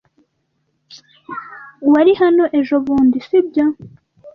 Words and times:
Wari 1.91 2.13
hano 2.21 2.43
ejobundi, 2.59 3.17
si 3.27 3.39
byo? 3.47 3.65